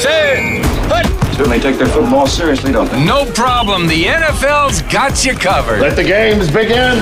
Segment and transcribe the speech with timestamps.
[0.00, 0.64] Set.
[0.86, 1.34] Hut.
[1.34, 3.04] Certainly take their football seriously, don't they?
[3.04, 3.88] No problem.
[3.88, 5.80] The NFL's got you covered.
[5.80, 6.98] Let the games begin.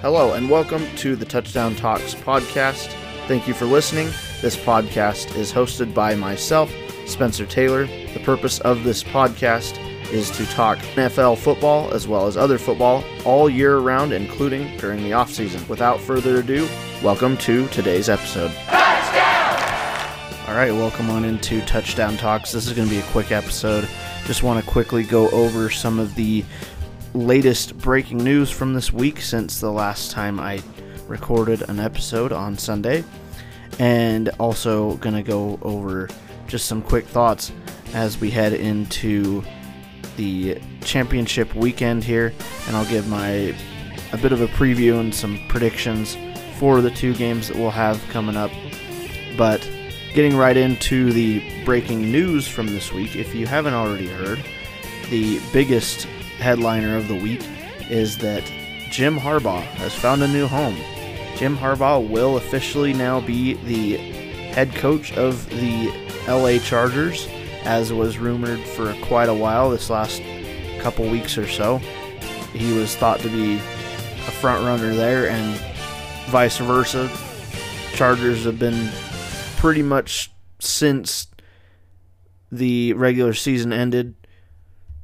[0.00, 2.88] Hello, and welcome to the Touchdown Talks podcast.
[3.28, 4.08] Thank you for listening.
[4.42, 6.70] This podcast is hosted by myself,
[7.06, 7.86] Spencer Taylor.
[7.86, 9.78] The purpose of this podcast
[10.12, 15.02] is to talk NFL football as well as other football all year round, including during
[15.02, 15.66] the off season.
[15.68, 16.68] Without further ado,
[17.02, 18.52] welcome to today's episode.
[18.66, 20.48] Touchdown!
[20.48, 22.52] All right, welcome on into Touchdown Talks.
[22.52, 23.88] This is going to be a quick episode.
[24.26, 26.44] Just want to quickly go over some of the
[27.14, 30.62] latest breaking news from this week since the last time I
[31.08, 33.02] recorded an episode on Sunday.
[33.78, 36.10] And also going to go over
[36.48, 37.50] just some quick thoughts
[37.94, 39.42] as we head into
[40.16, 42.32] the championship weekend here.
[42.66, 43.54] And I'll give my
[44.12, 46.16] a bit of a preview and some predictions
[46.58, 48.50] for the two games that we'll have coming up.
[49.36, 49.68] But
[50.14, 54.44] getting right into the breaking news from this week, if you haven't already heard,
[55.10, 56.04] the biggest
[56.38, 57.42] headliner of the week
[57.90, 58.44] is that
[58.90, 60.76] Jim Harbaugh has found a new home.
[61.36, 63.96] Jim Harbaugh will officially now be the
[64.52, 65.90] head coach of the
[66.28, 67.26] LA Chargers,
[67.64, 70.22] as was rumored for quite a while this last
[70.80, 71.78] couple weeks or so.
[72.52, 75.56] He was thought to be a front runner there, and
[76.26, 77.10] vice versa.
[77.94, 78.90] Chargers have been
[79.56, 81.28] pretty much since
[82.50, 84.14] the regular season ended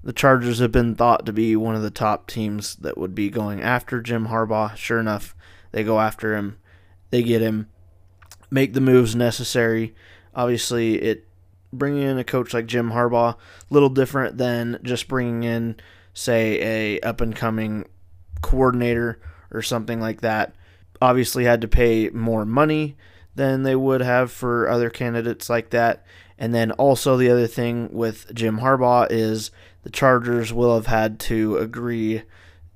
[0.09, 3.29] the Chargers have been thought to be one of the top teams that would be
[3.29, 4.75] going after Jim Harbaugh.
[4.75, 5.37] Sure enough,
[5.71, 6.57] they go after him,
[7.11, 7.69] they get him,
[8.51, 9.95] make the moves necessary.
[10.35, 11.28] Obviously, it
[11.73, 13.37] bringing in a coach like Jim Harbaugh,
[13.71, 15.77] little different than just bringing in,
[16.15, 17.87] say, a up and coming
[18.41, 20.55] coordinator or something like that.
[21.01, 22.97] Obviously, had to pay more money
[23.35, 26.05] than they would have for other candidates like that.
[26.39, 29.51] And then also the other thing with Jim Harbaugh is
[29.83, 32.23] the Chargers will have had to agree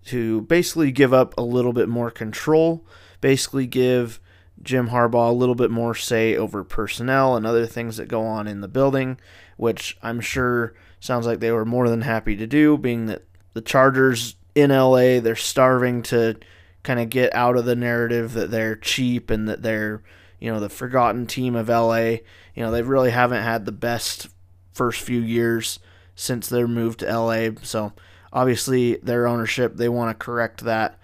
[0.06, 2.84] to basically give up a little bit more control,
[3.20, 4.20] basically give
[4.62, 8.46] Jim Harbaugh a little bit more say over personnel and other things that go on
[8.46, 9.18] in the building,
[9.56, 13.24] which I'm sure sounds like they were more than happy to do, being that
[13.54, 16.36] the Chargers in LA, they're starving to
[16.82, 20.02] kind of get out of the narrative that they're cheap and that they're,
[20.38, 22.18] you know, the forgotten team of LA.
[22.54, 24.28] You know, they really haven't had the best
[24.72, 25.78] first few years
[26.14, 27.50] since their move to LA.
[27.62, 27.92] So
[28.32, 30.98] obviously, their ownership they want to correct that,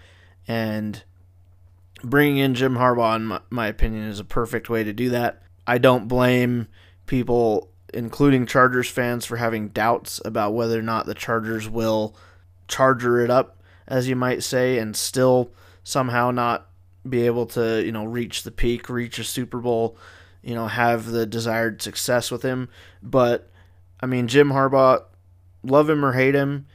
[0.47, 1.03] and
[2.03, 5.43] bringing in Jim Harbaugh, in my, opinion, is a perfect way to do that.
[5.67, 6.69] I don't blame
[7.07, 12.17] people, including Chargers fans, for having doubts about whether or not the Chargers will
[12.67, 15.53] charger it up, as you might say, and still
[15.85, 16.69] somehow not
[17.09, 19.97] be able to, you know, reach the peak, reach a Super Bowl,
[20.43, 22.69] you know, have the desired success with him.
[23.03, 23.51] But
[24.01, 25.05] I mean, Jim Harbaugh,
[25.63, 26.67] love him or hate him,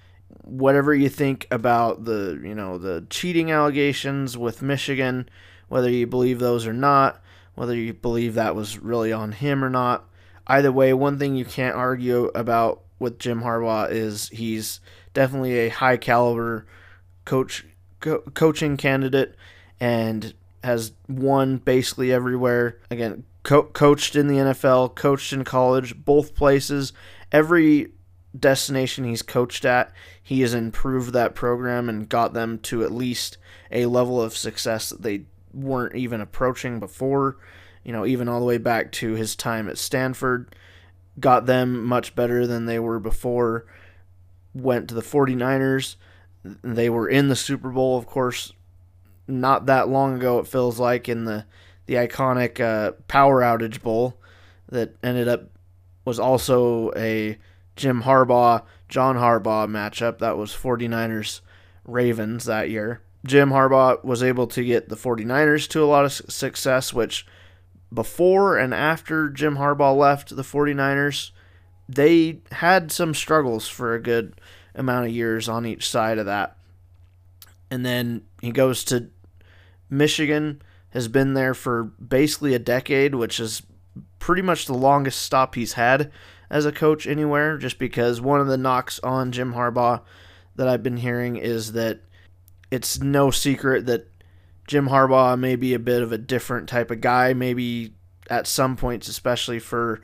[0.43, 5.27] whatever you think about the, you know, the cheating allegations with Michigan,
[5.67, 7.21] whether you believe those or not,
[7.55, 10.07] whether you believe that was really on him or not.
[10.47, 14.79] Either way, one thing you can't argue about with Jim Harbaugh is he's
[15.13, 16.65] definitely a high caliber
[17.25, 17.65] coach
[17.99, 19.35] co- coaching candidate
[19.79, 20.33] and
[20.63, 22.79] has won basically everywhere.
[22.91, 26.93] Again, co- coached in the NFL, coached in college, both places.
[27.31, 27.89] Every
[28.37, 33.37] destination he's coached at, he has improved that program and got them to at least
[33.71, 37.37] a level of success that they weren't even approaching before.
[37.83, 40.55] You know, even all the way back to his time at Stanford,
[41.19, 43.65] got them much better than they were before.
[44.53, 45.95] Went to the 49ers.
[46.61, 48.53] They were in the Super Bowl, of course,
[49.27, 51.45] not that long ago, it feels like, in the,
[51.85, 54.19] the iconic uh, Power Outage Bowl
[54.69, 55.49] that ended up
[56.05, 57.37] was also a
[57.75, 60.19] Jim Harbaugh, John Harbaugh matchup.
[60.19, 61.41] That was 49ers
[61.85, 63.01] Ravens that year.
[63.25, 67.25] Jim Harbaugh was able to get the 49ers to a lot of success, which
[67.93, 71.31] before and after Jim Harbaugh left the 49ers,
[71.87, 74.39] they had some struggles for a good
[74.75, 76.57] amount of years on each side of that.
[77.69, 79.09] And then he goes to
[79.89, 83.63] Michigan, has been there for basically a decade, which is
[84.19, 86.11] pretty much the longest stop he's had
[86.49, 90.01] as a coach anywhere, just because one of the knocks on Jim Harbaugh
[90.55, 92.01] that I've been hearing is that
[92.71, 94.09] it's no secret that
[94.67, 97.93] Jim Harbaugh may be a bit of a different type of guy, maybe
[98.29, 100.01] at some points, especially for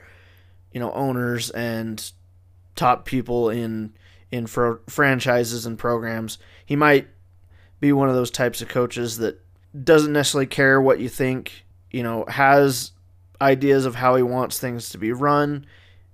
[0.73, 2.11] you know owners and
[2.75, 3.93] top people in
[4.31, 6.37] in fr- franchises and programs.
[6.65, 7.07] He might
[7.79, 9.41] be one of those types of coaches that
[9.83, 12.91] doesn't necessarily care what you think, you know, has
[13.41, 15.65] ideas of how he wants things to be run.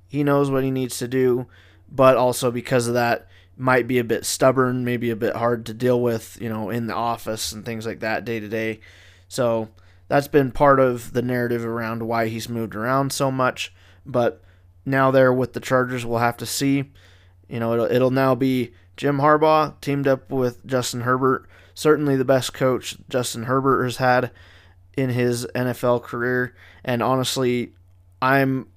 [0.08, 1.48] He knows what he needs to do,
[1.90, 5.74] but also because of that, might be a bit stubborn, maybe a bit hard to
[5.74, 8.80] deal with, you know, in the office and things like that day to day.
[9.28, 9.70] So
[10.08, 13.74] that's been part of the narrative around why he's moved around so much.
[14.06, 14.44] But
[14.86, 16.92] now there with the Chargers, we'll have to see.
[17.48, 21.48] You know, it'll, it'll now be Jim Harbaugh teamed up with Justin Herbert.
[21.74, 24.32] Certainly the best coach Justin Herbert has had
[24.98, 26.56] in his NFL career.
[26.84, 27.74] And honestly,
[28.22, 28.68] I'm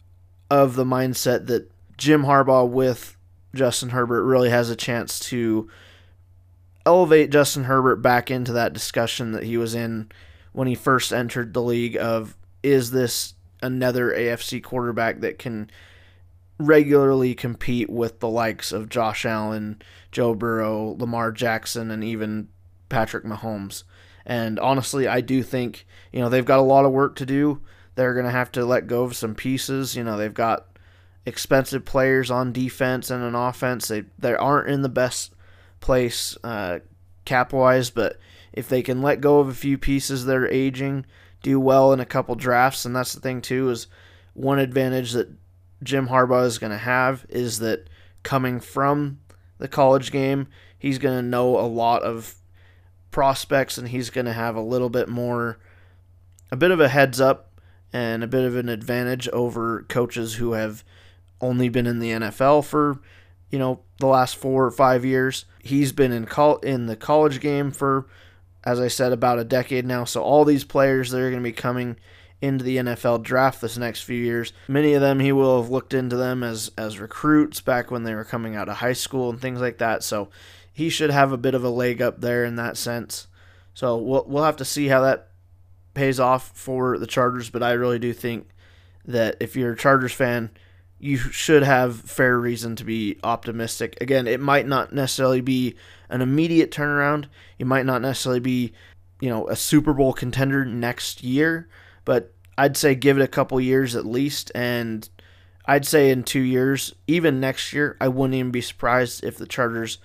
[0.50, 3.17] of the mindset that Jim Harbaugh with
[3.55, 5.69] Justin Herbert really has a chance to
[6.87, 10.11] elevate Justin Herbert back into that discussion that he was in
[10.53, 15.71] when he first entered the league of is this another AFC quarterback that can
[16.59, 19.81] regularly compete with the likes of Josh Allen,
[20.11, 22.49] Joe Burrow, Lamar Jackson, and even
[22.89, 23.85] Patrick Mahomes.
[24.27, 27.62] And honestly, I do think, you know, they've got a lot of work to do.
[27.99, 29.97] They're going to have to let go of some pieces.
[29.97, 30.69] You know, they've got
[31.27, 33.89] expensive players on defense and an offense.
[33.89, 35.35] They they aren't in the best
[35.81, 36.79] place uh,
[37.25, 38.17] cap wise, but
[38.53, 41.06] if they can let go of a few pieces that are aging,
[41.43, 43.89] do well in a couple drafts, and that's the thing too is
[44.33, 45.33] one advantage that
[45.83, 47.91] Jim Harbaugh is going to have is that
[48.23, 49.19] coming from
[49.59, 50.47] the college game,
[50.79, 52.37] he's going to know a lot of
[53.11, 55.59] prospects and he's going to have a little bit more,
[56.53, 57.48] a bit of a heads up
[57.93, 60.85] and a bit of an advantage over coaches who have
[61.40, 63.00] only been in the NFL for,
[63.50, 65.44] you know, the last four or five years.
[65.62, 68.06] He's been in col- in the college game for,
[68.64, 70.05] as I said, about a decade now.
[70.05, 71.96] So all these players that are going to be coming
[72.40, 74.52] into the NFL draft this next few years.
[74.69, 78.14] Many of them he will have looked into them as as recruits back when they
[78.14, 80.05] were coming out of high school and things like that.
[80.05, 80.29] So
[80.73, 83.26] he should have a bit of a leg up there in that sense.
[83.75, 85.27] So we'll we'll have to see how that
[85.99, 88.49] pays off for the Chargers, but I really do think
[89.05, 90.50] that if you're a Chargers fan,
[91.00, 93.99] you should have fair reason to be optimistic.
[94.00, 95.75] Again, it might not necessarily be
[96.09, 97.27] an immediate turnaround.
[97.59, 98.73] You might not necessarily be,
[99.21, 101.69] you know, a Super Bowl contender next year,
[102.05, 105.09] but I'd say give it a couple years at least and
[105.67, 109.47] I'd say in 2 years, even next year, I wouldn't even be surprised if the
[109.47, 109.99] Chargers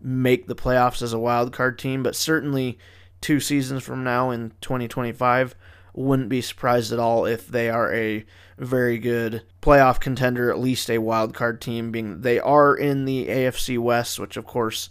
[0.00, 2.78] make the playoffs as a wild card team, but certainly
[3.20, 5.54] 2 seasons from now in 2025,
[5.94, 8.24] wouldn't be surprised at all if they are a
[8.58, 13.26] very good playoff contender, at least a wild card team, being they are in the
[13.26, 14.90] AFC West, which of course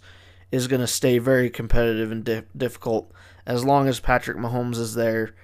[0.50, 3.12] is going to stay very competitive and di- difficult
[3.46, 5.34] as long as Patrick Mahomes is there.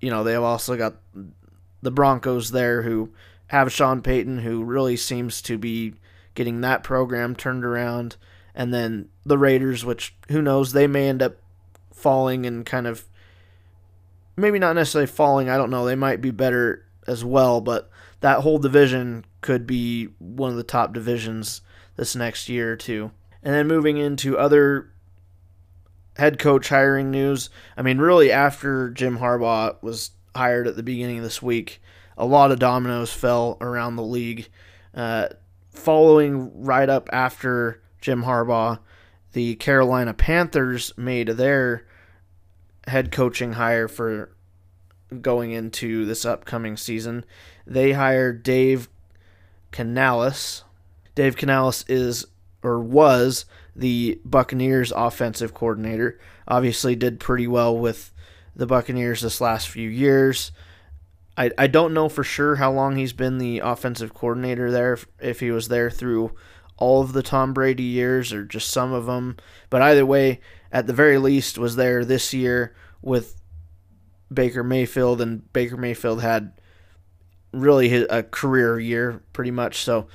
[0.00, 0.96] You know, they have also got
[1.82, 3.10] the Broncos there who
[3.48, 5.94] have Sean Payton, who really seems to be
[6.34, 8.16] getting that program turned around.
[8.54, 11.36] And then the Raiders, which who knows, they may end up
[12.00, 13.04] falling and kind of
[14.36, 15.48] maybe not necessarily falling.
[15.48, 15.84] I don't know.
[15.84, 20.62] They might be better as well, but that whole division could be one of the
[20.62, 21.62] top divisions
[21.96, 23.12] this next year or two.
[23.42, 24.92] And then moving into other
[26.16, 27.48] head coach hiring news.
[27.76, 31.80] I mean, really, after Jim Harbaugh was hired at the beginning of this week,
[32.16, 34.48] a lot of dominoes fell around the league.
[34.94, 35.28] Uh,
[35.70, 38.78] following right up after Jim Harbaugh,
[39.32, 41.86] the Carolina Panthers made their
[42.86, 44.34] head coaching hire for
[45.20, 47.24] going into this upcoming season.
[47.66, 48.88] They hired Dave
[49.70, 50.64] Canales.
[51.14, 52.26] Dave Canales is
[52.62, 53.44] or was
[53.74, 56.18] the Buccaneers offensive coordinator.
[56.46, 58.12] Obviously did pretty well with
[58.54, 60.52] the Buccaneers this last few years.
[61.36, 65.40] I, I don't know for sure how long he's been the offensive coordinator there, if
[65.40, 66.32] he was there through
[66.76, 69.36] all of the Tom Brady years or just some of them.
[69.70, 70.40] But either way,
[70.72, 73.40] at the very least, was there this year with
[74.32, 76.52] Baker Mayfield, and Baker Mayfield had
[77.52, 79.78] really a career year pretty much.
[79.78, 80.06] So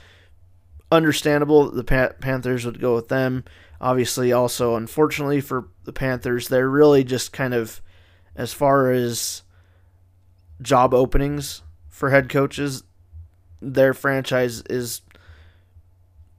[0.92, 3.44] understandable the Panthers would go with them.
[3.82, 7.82] Obviously, also unfortunately for the Panthers, they're really just kind of
[8.36, 9.44] as far as
[10.62, 12.84] job openings for head coaches,
[13.62, 15.02] their franchise is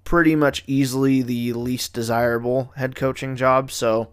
[0.06, 3.70] pretty much easily the least desirable head coaching job.
[3.72, 4.08] So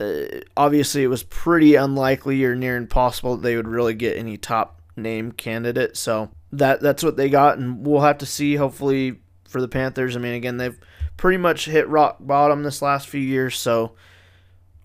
[0.00, 0.24] uh,
[0.56, 4.82] obviously, it was pretty unlikely or near impossible that they would really get any top
[4.96, 5.96] name candidate.
[5.96, 8.56] So that that's what they got, and we'll have to see.
[8.56, 10.16] Hopefully, for the Panthers.
[10.16, 10.78] I mean, again, they've
[11.16, 13.94] pretty much hit rock bottom this last few years, so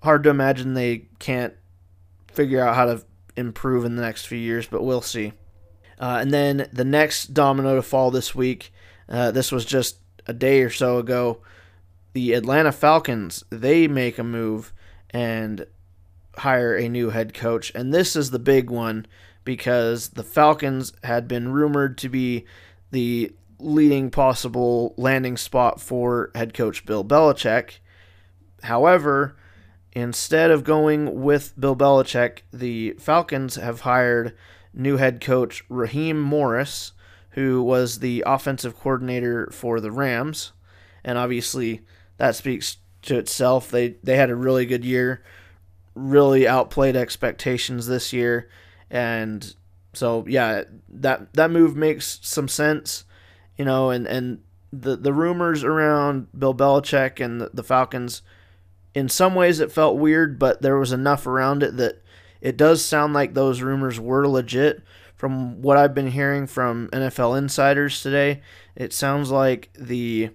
[0.04, 1.56] hard to imagine they can't
[2.32, 3.04] figure out how to
[3.36, 5.34] improve in the next few years, but we'll see.
[6.00, 8.72] Uh, and then the next domino to fall this week,
[9.10, 9.98] uh, this was just
[10.28, 11.40] a day or so ago.
[12.14, 14.74] The Atlanta Falcons, they make a move
[15.10, 15.66] and
[16.38, 17.72] hire a new head coach.
[17.76, 19.06] And this is the big one
[19.44, 22.46] because the Falcons had been rumored to be
[22.92, 27.80] the leading possible landing spot for head coach Bill Belichick.
[28.64, 29.36] However,
[29.94, 34.36] instead of going with Bill Belichick, the Falcons have hired
[34.74, 36.92] new head coach Raheem Morris,
[37.36, 40.52] who was the offensive coordinator for the Rams.
[41.04, 41.82] And obviously,
[42.18, 43.70] that speaks to itself.
[43.70, 45.24] They, they had a really good year,
[45.94, 48.50] really outplayed expectations this year.
[48.90, 49.56] And
[49.94, 53.06] so, yeah, that, that move makes some sense
[53.58, 54.40] you know, and and
[54.72, 58.22] the the rumors around Bill Belichick and the, the Falcons,
[58.94, 62.02] in some ways it felt weird, but there was enough around it that
[62.42, 64.84] it does sound like those rumors were legit.
[65.26, 68.42] From what I've been hearing from NFL insiders today,
[68.76, 70.30] it sounds like the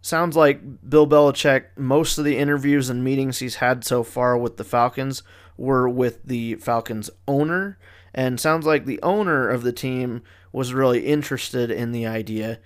[0.00, 1.64] sounds like Bill Belichick.
[1.76, 5.22] Most of the interviews and meetings he's had so far with the Falcons
[5.58, 7.76] were with the Falcons owner,
[8.14, 12.60] and sounds like the owner of the team was really interested in the idea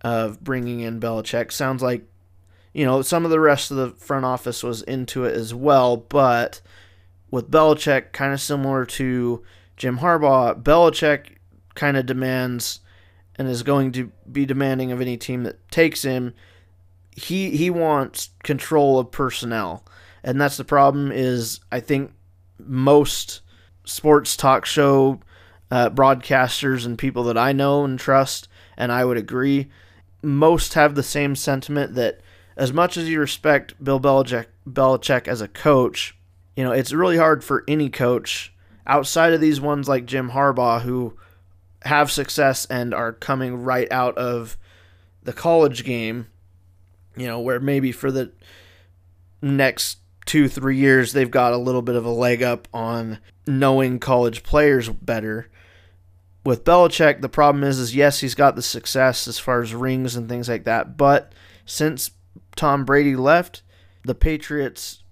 [0.00, 1.52] of bringing in Belichick.
[1.52, 2.02] Sounds like,
[2.72, 5.96] you know, some of the rest of the front office was into it as well,
[5.96, 6.60] but
[7.30, 9.44] with Belichick, kind of similar to
[9.82, 11.38] Jim Harbaugh, Belichick
[11.74, 12.78] kind of demands
[13.34, 16.34] and is going to be demanding of any team that takes him.
[17.10, 19.84] He he wants control of personnel,
[20.22, 21.10] and that's the problem.
[21.10, 22.12] Is I think
[22.60, 23.40] most
[23.82, 25.18] sports talk show
[25.68, 28.46] uh, broadcasters and people that I know and trust,
[28.76, 29.68] and I would agree,
[30.22, 32.20] most have the same sentiment that
[32.56, 36.16] as much as you respect Bill Belichick, Belichick as a coach,
[36.54, 38.52] you know, it's really hard for any coach
[38.86, 41.16] outside of these ones like Jim Harbaugh who
[41.84, 44.56] have success and are coming right out of
[45.22, 46.26] the college game,
[47.16, 48.32] you know, where maybe for the
[49.40, 53.98] next two, three years they've got a little bit of a leg up on knowing
[53.98, 55.48] college players better
[56.44, 60.16] with Belichick, the problem is, is yes, he's got the success as far as rings
[60.16, 61.32] and things like that, but
[61.64, 62.10] since
[62.56, 63.62] Tom Brady left,
[64.04, 65.02] the Patriots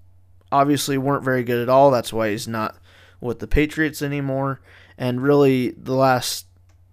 [0.51, 1.91] obviously weren't very good at all.
[1.91, 2.77] That's why he's not
[3.21, 4.61] with the Patriots anymore.
[4.97, 6.47] And really, the last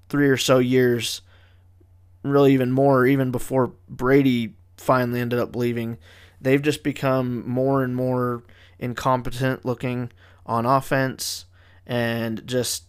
[0.09, 1.21] three or so years,
[2.23, 5.97] really even more, even before Brady finally ended up leaving,
[6.39, 8.43] they've just become more and more
[8.79, 10.11] incompetent looking
[10.45, 11.45] on offense
[11.85, 12.83] and just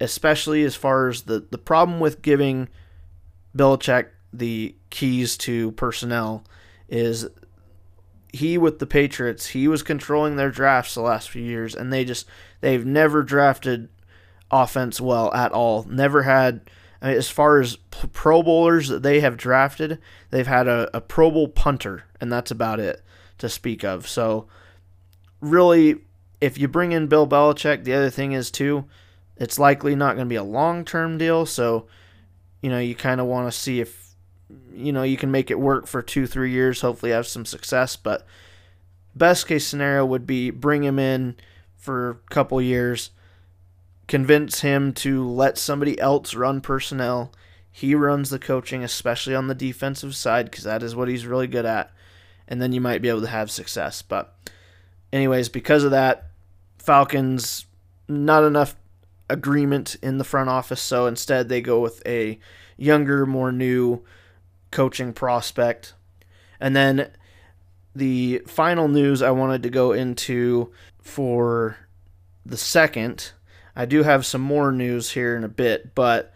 [0.00, 2.68] especially as far as the, the problem with giving
[3.56, 6.44] Belichick the keys to personnel
[6.88, 7.28] is
[8.32, 12.04] he with the Patriots, he was controlling their drafts the last few years, and they
[12.04, 12.26] just
[12.60, 13.88] they've never drafted
[14.50, 15.84] offense well at all.
[15.84, 16.70] Never had
[17.02, 17.76] I mean, as far as
[18.12, 19.98] Pro Bowlers that they have drafted,
[20.30, 23.02] they've had a, a Pro Bowl punter, and that's about it
[23.38, 24.06] to speak of.
[24.06, 24.48] So
[25.40, 25.96] really,
[26.40, 28.86] if you bring in Bill Belichick, the other thing is too
[29.40, 31.86] it's likely not going to be a long term deal, so
[32.60, 34.09] you know you kind of want to see if
[34.72, 36.80] you know you can make it work for two three years.
[36.80, 37.96] Hopefully, have some success.
[37.96, 38.26] But
[39.14, 41.36] best case scenario would be bring him in
[41.76, 43.10] for a couple years,
[44.06, 47.32] convince him to let somebody else run personnel.
[47.72, 51.46] He runs the coaching, especially on the defensive side, because that is what he's really
[51.46, 51.90] good at.
[52.48, 54.02] And then you might be able to have success.
[54.02, 54.34] But,
[55.12, 56.30] anyways, because of that,
[56.78, 57.66] Falcons
[58.08, 58.74] not enough
[59.28, 62.38] agreement in the front office, so instead they go with a
[62.76, 64.02] younger, more new
[64.70, 65.94] coaching prospect.
[66.60, 67.10] And then
[67.94, 71.76] the final news I wanted to go into for
[72.44, 73.32] the second.
[73.74, 76.32] I do have some more news here in a bit, but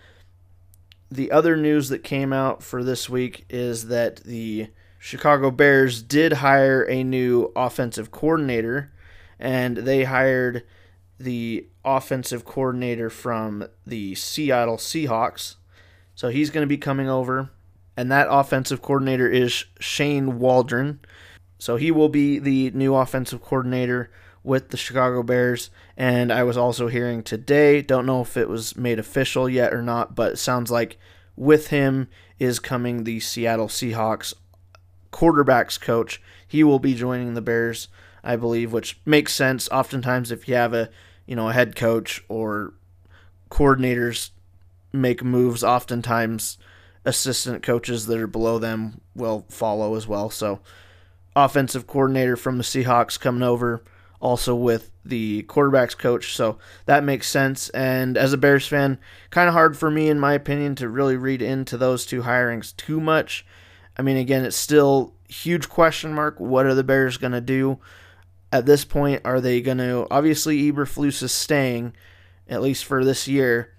[1.10, 6.34] the other news that came out for this week is that the Chicago Bears did
[6.34, 8.90] hire a new offensive coordinator,
[9.38, 10.64] and they hired
[11.20, 15.56] the offensive coordinator from the Seattle Seahawks.
[16.14, 17.50] So he's going to be coming over,
[17.96, 21.00] and that offensive coordinator is Shane Waldron.
[21.58, 24.10] So he will be the new offensive coordinator
[24.42, 25.70] with the Chicago Bears.
[25.96, 29.82] And I was also hearing today, don't know if it was made official yet or
[29.82, 30.98] not, but it sounds like
[31.36, 32.08] with him
[32.38, 34.34] is coming the Seattle Seahawks
[35.12, 36.20] quarterbacks coach.
[36.46, 37.88] He will be joining the Bears,
[38.22, 39.68] I believe, which makes sense.
[39.70, 40.90] Oftentimes, if you have a
[41.26, 42.74] you know, a head coach or
[43.50, 44.30] coordinators
[44.92, 46.58] make moves, oftentimes
[47.04, 50.30] assistant coaches that are below them will follow as well.
[50.30, 50.60] So,
[51.36, 53.82] offensive coordinator from the Seahawks coming over,
[54.20, 56.34] also with the quarterbacks coach.
[56.34, 57.68] So, that makes sense.
[57.70, 58.98] And as a Bears fan,
[59.30, 62.76] kind of hard for me, in my opinion, to really read into those two hirings
[62.76, 63.44] too much.
[63.96, 66.40] I mean, again, it's still huge question mark.
[66.40, 67.78] What are the Bears going to do?
[68.54, 71.92] at this point, are they going to obviously Eberflus is staying,
[72.48, 73.73] at least for this year.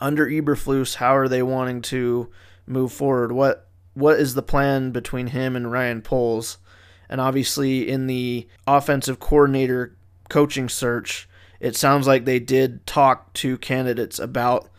[0.00, 2.30] Under Eberflus, how are they wanting to
[2.66, 3.32] move forward?
[3.32, 6.58] What what is the plan between him and Ryan Poles?
[7.08, 9.96] And obviously, in the offensive coordinator
[10.28, 11.28] coaching search,
[11.58, 14.70] it sounds like they did talk to candidates about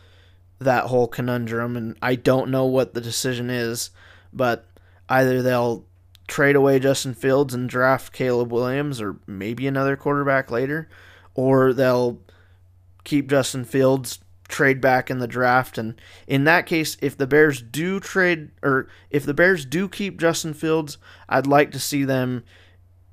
[0.58, 1.76] that whole conundrum.
[1.76, 3.90] And I don't know what the decision is,
[4.32, 4.66] but
[5.08, 5.84] either they'll
[6.26, 10.88] trade away Justin Fields and draft Caleb Williams or maybe another quarterback later,
[11.34, 12.20] or they'll
[13.04, 14.20] keep Justin Fields,
[14.52, 15.78] trade back in the draft.
[15.78, 20.20] And in that case, if the Bears do trade, or if the Bears do keep
[20.20, 22.44] Justin Fields, I'd like to see them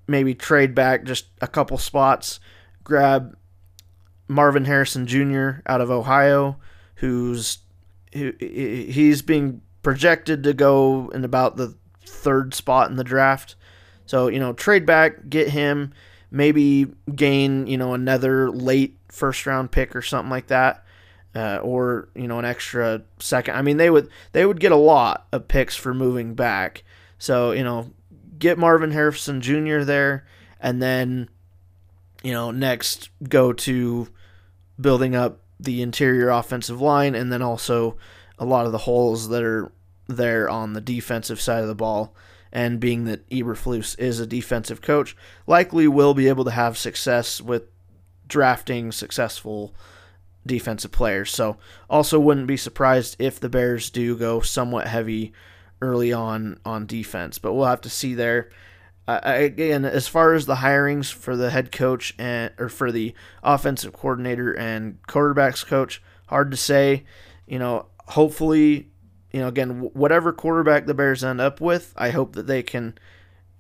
[0.08, 2.40] maybe trade back just a couple spots,
[2.84, 3.36] grab
[4.28, 5.62] Marvin Harrison Jr.
[5.66, 6.58] out of Ohio,
[6.96, 7.60] who's
[8.12, 13.56] he's being projected to go in about the third spot in the draft.
[14.06, 15.94] So, you know, trade back, get him,
[16.32, 20.84] maybe gain, you know, another late first round pick or something like that.
[21.36, 23.56] Uh, or you know an extra second.
[23.56, 26.84] I mean they would they would get a lot of picks for moving back.
[27.20, 27.92] So you know
[28.40, 29.82] get Marvin Harrison Jr.
[29.82, 30.26] there,
[30.60, 31.30] and then
[32.24, 34.08] you know next go to
[34.80, 37.98] building up the interior offensive line, and then also
[38.40, 39.72] a lot of the holes that are
[40.08, 42.16] there on the defensive side of the ball.
[42.52, 47.40] And being that Eberflus is a defensive coach, likely will be able to have success
[47.40, 47.64] with
[48.28, 49.76] drafting successful
[50.50, 51.32] defensive players.
[51.32, 51.56] So,
[51.90, 55.32] also wouldn't be surprised if the Bears do go somewhat heavy
[55.82, 58.50] early on on defense, but we'll have to see there.
[59.08, 63.14] Uh, again, as far as the hirings for the head coach and or for the
[63.42, 67.06] offensive coordinator and quarterbacks coach, hard to say.
[67.48, 68.92] You know, hopefully
[69.32, 72.98] you know, again, whatever quarterback the Bears end up with, I hope that they can,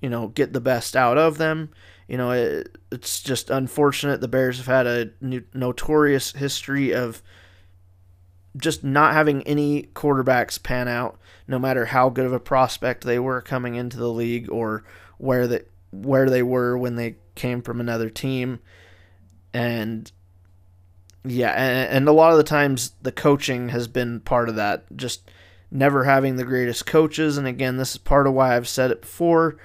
[0.01, 1.69] you know, get the best out of them.
[2.09, 5.11] You know, it, it's just unfortunate the Bears have had a
[5.53, 7.21] notorious history of
[8.57, 13.19] just not having any quarterbacks pan out, no matter how good of a prospect they
[13.19, 14.83] were coming into the league or
[15.19, 18.59] where they where they were when they came from another team,
[19.53, 20.11] and
[21.23, 24.85] yeah, and, and a lot of the times the coaching has been part of that.
[24.95, 25.29] Just
[25.69, 27.37] never having the greatest coaches.
[27.37, 29.57] And again, this is part of why I've said it before.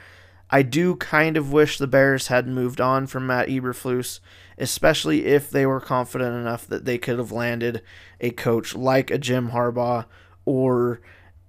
[0.50, 4.20] I do kind of wish the Bears had moved on from Matt Eberflus,
[4.59, 7.83] especially if they were confident enough that they could have landed
[8.20, 10.07] a coach like a Jim Harbaugh
[10.44, 11.00] or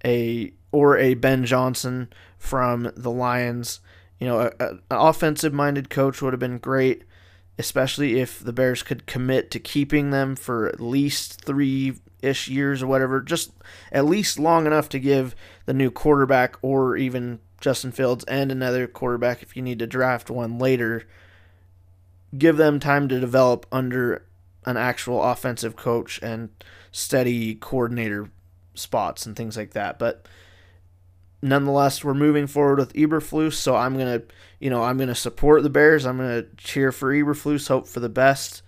[0.04, 3.80] a or a Ben Johnson from the Lions.
[4.18, 7.04] You know, an offensive minded coach would have been great,
[7.58, 12.82] especially if the Bears could commit to keeping them for at least three ish years
[12.82, 13.52] or whatever, just
[13.92, 18.86] at least long enough to give the new quarterback or even Justin Fields and another
[18.86, 21.02] quarterback if you need to draft one later,
[22.38, 24.24] give them time to develop under
[24.64, 26.50] an actual offensive coach and
[26.92, 28.30] steady coordinator
[28.74, 29.98] spots and things like that.
[29.98, 30.28] But
[31.42, 34.22] nonetheless, we're moving forward with Eberflus, so I'm gonna,
[34.60, 36.06] you know, I'm gonna support the Bears.
[36.06, 38.62] I'm gonna cheer for Eberflus, hope for the best,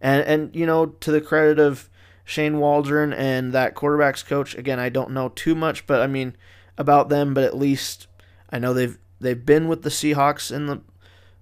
[0.00, 1.88] and and you know, to the credit of
[2.24, 4.56] Shane Waldron and that quarterbacks coach.
[4.56, 6.36] Again, I don't know too much, but I mean
[6.76, 8.08] about them, but at least
[8.50, 10.80] I know they've they've been with the Seahawks in the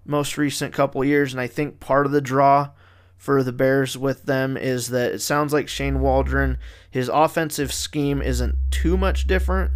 [0.04, 2.70] most recent couple years, and I think part of the draw
[3.16, 6.58] for the Bears with them is that it sounds like Shane Waldron,
[6.90, 9.72] his offensive scheme isn't too much different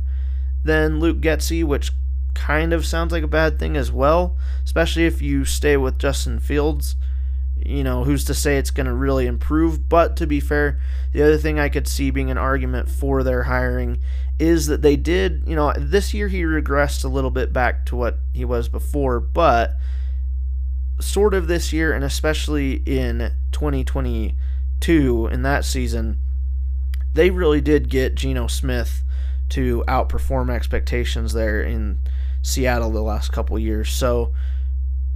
[0.64, 1.90] than Luke Getsy, which
[2.34, 6.38] kind of sounds like a bad thing as well, especially if you stay with Justin
[6.38, 6.96] Fields
[7.64, 9.88] you know, who's to say it's going to really improve?
[9.88, 10.80] But to be fair,
[11.12, 13.98] the other thing I could see being an argument for their hiring
[14.42, 17.94] is that they did, you know, this year he regressed a little bit back to
[17.94, 19.76] what he was before, but
[21.00, 26.18] sort of this year, and especially in 2022, in that season,
[27.14, 29.04] they really did get Geno Smith
[29.50, 32.00] to outperform expectations there in
[32.42, 33.92] Seattle the last couple years.
[33.92, 34.32] So,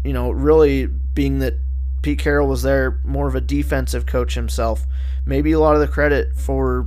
[0.04, 1.54] you know, really being that
[2.02, 4.86] Pete Carroll was there more of a defensive coach himself.
[5.24, 6.86] Maybe a lot of the credit for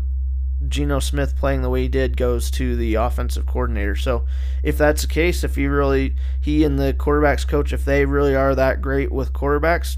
[0.69, 3.95] Geno Smith playing the way he did goes to the offensive coordinator.
[3.95, 4.25] So
[4.63, 8.36] if that's the case, if he really he and the quarterbacks coach, if they really
[8.36, 9.97] are that great with quarterbacks,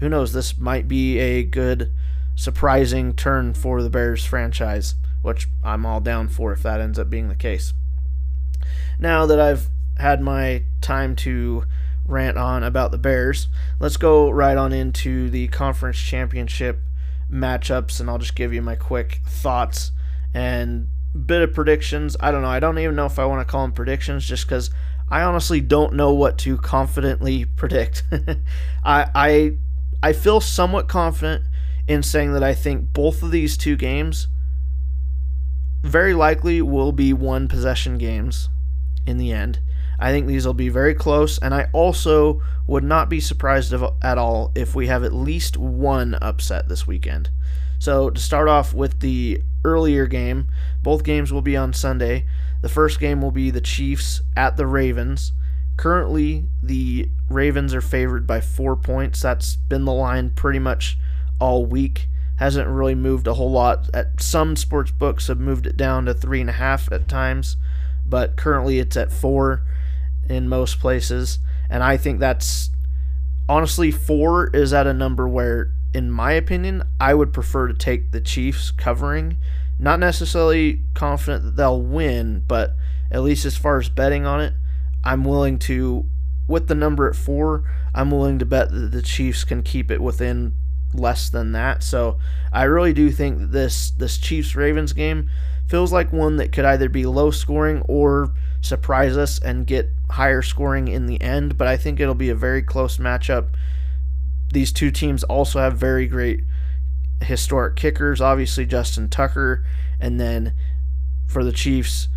[0.00, 0.32] who knows?
[0.32, 1.92] This might be a good
[2.34, 7.08] surprising turn for the Bears franchise, which I'm all down for if that ends up
[7.08, 7.72] being the case.
[8.98, 11.64] Now that I've had my time to
[12.08, 13.48] rant on about the Bears.
[13.80, 16.80] Let's go right on into the conference championship
[17.30, 19.92] matchups, and I'll just give you my quick thoughts
[20.36, 20.88] and
[21.24, 22.14] bit of predictions.
[22.20, 22.48] I don't know.
[22.48, 24.70] I don't even know if I want to call them predictions, just because
[25.08, 28.04] I honestly don't know what to confidently predict.
[28.84, 29.56] I I
[30.02, 31.44] I feel somewhat confident
[31.88, 34.28] in saying that I think both of these two games
[35.82, 38.50] very likely will be one possession games
[39.06, 39.60] in the end.
[39.98, 44.18] I think these will be very close, and I also would not be surprised at
[44.18, 47.30] all if we have at least one upset this weekend.
[47.78, 50.46] So, to start off with the earlier game,
[50.82, 52.24] both games will be on Sunday.
[52.62, 55.32] The first game will be the Chiefs at the Ravens.
[55.76, 59.20] Currently, the Ravens are favored by four points.
[59.20, 60.96] That's been the line pretty much
[61.40, 62.08] all week.
[62.36, 63.90] Hasn't really moved a whole lot.
[63.92, 67.56] At some sports books have moved it down to three and a half at times,
[68.06, 69.64] but currently it's at four
[70.28, 71.40] in most places.
[71.68, 72.70] And I think that's
[73.48, 78.10] honestly four is at a number where, in my opinion, I would prefer to take
[78.10, 79.36] the Chiefs covering.
[79.78, 82.76] Not necessarily confident that they'll win, but
[83.10, 84.54] at least as far as betting on it,
[85.04, 86.06] I'm willing to,
[86.48, 90.00] with the number at four, I'm willing to bet that the Chiefs can keep it
[90.00, 90.54] within
[90.92, 91.82] less than that.
[91.82, 92.18] So
[92.52, 95.30] I really do think this this Chiefs Ravens game
[95.66, 100.42] feels like one that could either be low scoring or surprise us and get higher
[100.42, 101.56] scoring in the end.
[101.56, 103.48] But I think it'll be a very close matchup.
[104.56, 106.40] These two teams also have very great
[107.20, 108.22] historic kickers.
[108.22, 109.66] Obviously Justin Tucker,
[110.00, 110.54] and then
[111.28, 112.08] for the Chiefs,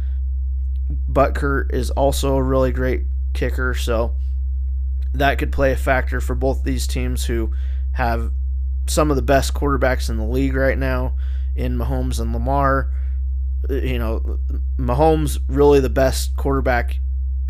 [1.11, 4.15] Butker is also a really great kicker, so
[5.13, 7.51] that could play a factor for both these teams who
[7.95, 8.31] have
[8.87, 11.15] some of the best quarterbacks in the league right now
[11.57, 12.89] in Mahomes and Lamar.
[13.69, 14.39] You know,
[14.77, 17.01] Mahomes really the best quarterback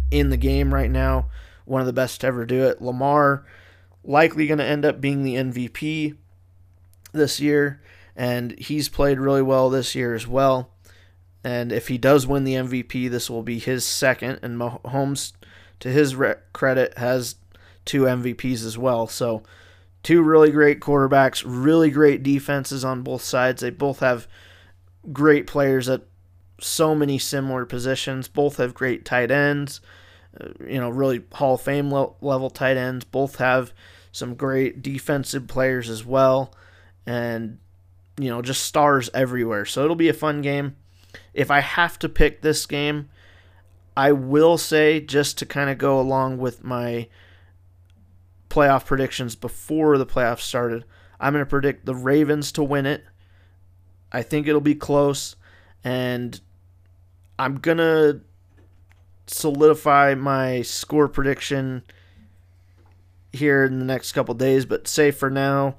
[0.09, 1.29] in the game right now,
[1.65, 2.81] one of the best to ever do it.
[2.81, 3.45] Lamar
[4.03, 6.15] likely going to end up being the MVP
[7.11, 7.81] this year,
[8.15, 10.71] and he's played really well this year as well.
[11.43, 14.39] And if he does win the MVP, this will be his second.
[14.41, 15.33] And Mahomes,
[15.79, 16.15] to his
[16.53, 17.35] credit, has
[17.85, 19.07] two MVPs as well.
[19.07, 19.43] So,
[20.03, 23.61] two really great quarterbacks, really great defenses on both sides.
[23.61, 24.27] They both have
[25.13, 26.03] great players at
[26.59, 28.27] so many similar positions.
[28.27, 29.79] Both have great tight ends,
[30.39, 33.05] uh, you know, really Hall of Fame level tight ends.
[33.05, 33.73] Both have
[34.11, 36.53] some great defensive players as well.
[37.05, 37.59] And,
[38.19, 39.65] you know, just stars everywhere.
[39.65, 40.75] So it'll be a fun game
[41.33, 43.09] if I have to pick this game,
[43.95, 47.07] I will say just to kind of go along with my
[48.49, 50.85] playoff predictions before the playoffs started,
[51.19, 53.03] I'm going to predict the Ravens to win it.
[54.11, 55.35] I think it'll be close
[55.83, 56.39] and
[57.37, 58.21] I'm going to
[59.29, 61.83] solidify my score prediction
[63.31, 65.75] here in the next couple days, but say for now,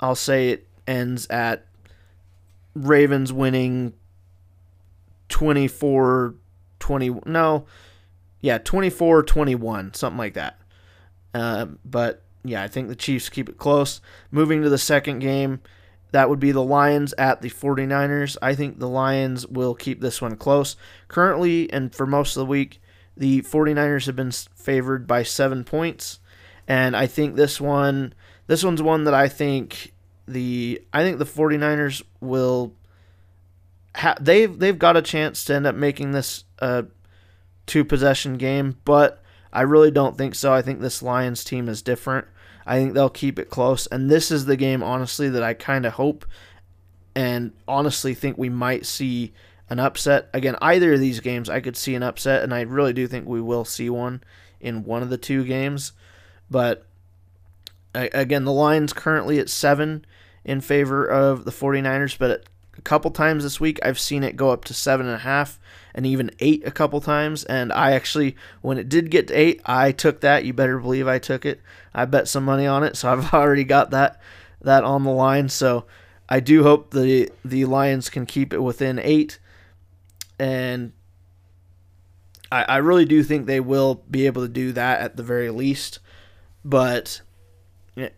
[0.00, 1.66] I'll say it ends at
[2.74, 3.94] Ravens winning
[5.28, 6.34] 24
[6.80, 7.64] 20 no
[8.40, 10.58] yeah 24 21 something like that.
[11.32, 14.00] Uh, but yeah i think the chiefs keep it close.
[14.30, 15.60] Moving to the second game
[16.12, 20.20] that would be the lions at the 49ers i think the lions will keep this
[20.20, 20.76] one close.
[21.08, 22.80] Currently and for most of the week
[23.16, 26.20] the 49ers have been favored by seven points
[26.66, 28.12] and i think this one
[28.46, 29.92] this one's one that i think
[30.26, 32.74] the i think the 49ers will
[33.96, 36.86] ha- they've they've got a chance to end up making this a
[37.66, 39.22] two possession game, but
[39.52, 40.52] I really don't think so.
[40.52, 42.26] I think this Lions team is different.
[42.66, 45.84] I think they'll keep it close, and this is the game, honestly, that I kind
[45.86, 46.24] of hope
[47.14, 49.32] and honestly think we might see
[49.70, 50.28] an upset.
[50.32, 53.26] Again, either of these games, I could see an upset, and I really do think
[53.26, 54.22] we will see one
[54.60, 55.92] in one of the two games.
[56.50, 56.86] But
[57.94, 60.04] again, the line's currently at seven
[60.44, 62.44] in favor of the 49ers, but
[62.76, 65.60] a couple times this week, I've seen it go up to seven and a half
[65.94, 67.44] and even eight a couple times.
[67.44, 70.44] And I actually, when it did get to eight, I took that.
[70.44, 71.60] You better believe I took it.
[71.94, 74.20] I bet some money on it, so I've already got that
[74.60, 75.48] that on the line.
[75.48, 75.84] So
[76.28, 79.38] I do hope the the Lions can keep it within eight,
[80.38, 80.92] and
[82.50, 85.50] I, I really do think they will be able to do that at the very
[85.50, 85.98] least.
[86.64, 87.20] But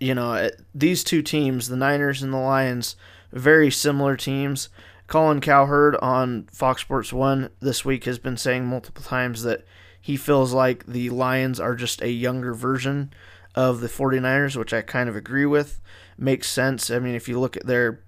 [0.01, 2.97] you know, these two teams, the Niners and the Lions
[3.33, 4.69] very similar teams.
[5.07, 9.65] Colin Cowherd on Fox Sports 1 this week has been saying multiple times that
[10.01, 13.13] he feels like the Lions are just a younger version
[13.55, 15.81] of the 49ers, which I kind of agree with.
[16.19, 16.91] Makes sense.
[16.91, 18.01] I mean, if you look at their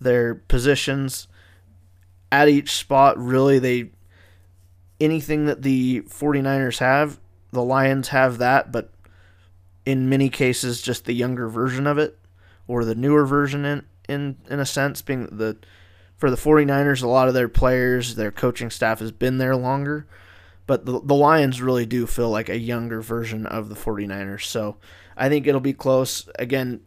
[0.00, 1.26] their positions
[2.30, 3.90] at each spot, really they
[5.00, 7.20] anything that the 49ers have,
[7.52, 8.92] the Lions have that, but
[9.88, 12.18] in many cases just the younger version of it
[12.66, 15.56] or the newer version in, in in a sense being the
[16.18, 20.06] for the 49ers a lot of their players their coaching staff has been there longer
[20.66, 24.76] but the, the Lions really do feel like a younger version of the 49ers so
[25.16, 26.28] I think it'll be close.
[26.38, 26.82] Again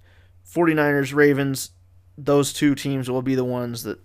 [0.48, 1.72] 49ers Ravens
[2.20, 4.00] those two teams will be the ones that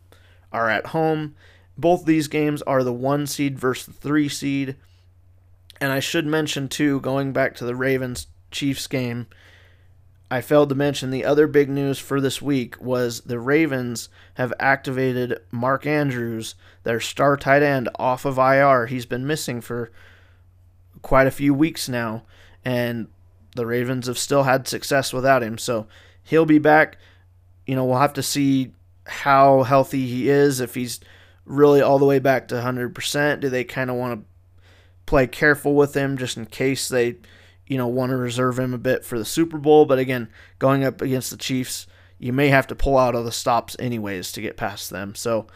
[0.53, 1.35] are at home.
[1.79, 4.77] Both these games are the one seed versus the three seed.
[5.81, 9.27] And I should mention, too, going back to the Ravens Chiefs game,
[10.31, 14.53] I failed to mention the other big news for this week was the Ravens have
[14.59, 18.87] activated Mark Andrews, their star tight end, off of IR.
[18.87, 19.93] He's been missing for
[21.03, 22.25] quite a few weeks now,
[22.65, 23.07] and
[23.55, 25.59] the Ravens have still had success without him.
[25.59, 25.87] So
[26.25, 26.99] he'll be back.
[27.65, 28.73] You know, we'll have to see
[29.07, 31.01] how healthy he is, if he's
[31.45, 33.41] really all the way back to 100%.
[33.41, 34.27] Do they kind of want to
[35.07, 37.17] play careful with him just in case they,
[37.67, 39.87] you know, want to reserve him a bit for the Super Bowl?
[39.87, 41.87] But again, going up against the Chiefs,
[42.19, 45.15] you may have to pull out of the stops anyways to get past them.
[45.15, 45.47] So,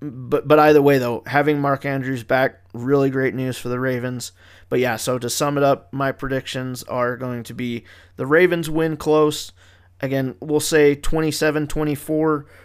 [0.00, 4.32] but but either way though, having Mark Andrews back, really great news for the Ravens.
[4.68, 7.84] But yeah, so to sum it up, my predictions are going to be
[8.16, 9.52] the Ravens win close.
[10.00, 11.96] Again, we'll say 27-24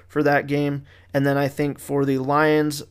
[0.07, 2.83] for that game, and then I think for the Lions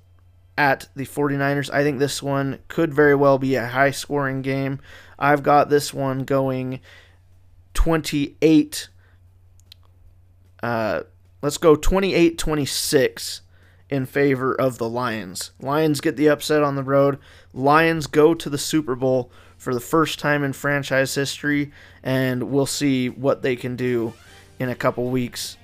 [0.57, 4.81] at the 49ers, I think this one could very well be a high scoring game.
[5.19, 6.81] I've got this one going
[7.75, 8.89] 28
[10.63, 11.03] uh,
[11.43, 13.41] let's go 28-26
[13.91, 15.53] in favor of the Lions.
[15.61, 17.19] Lions get the upset on the road.
[17.53, 21.73] Lions go to the Super Bowl for the first time in franchise history,
[22.03, 24.15] and we'll see what they can do
[24.59, 25.57] in a couple weeks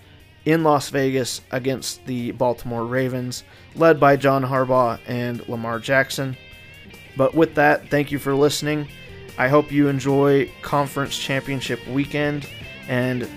[0.44, 6.37] in Las Vegas against the Baltimore Ravens, led by John Harbaugh and Lamar Jackson.
[7.16, 8.88] But with that, thank you for listening.
[9.38, 12.48] I hope you enjoy Conference Championship weekend
[12.88, 13.28] and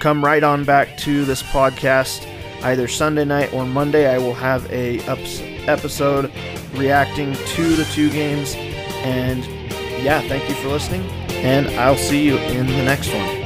[0.00, 2.26] come right on back to this podcast
[2.62, 4.08] either Sunday night or Monday.
[4.12, 4.98] I will have a
[5.66, 6.32] episode
[6.74, 8.54] reacting to the two games.
[8.56, 9.44] And
[10.02, 13.45] yeah, thank you for listening, and I'll see you in the next one.